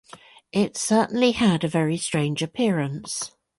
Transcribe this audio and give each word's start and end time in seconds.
It 0.51 0.77
certainly 0.77 1.33
had 1.33 1.63
a 1.63 1.67
very 1.67 1.95
strange 1.95 2.41
appearance. 2.41 3.33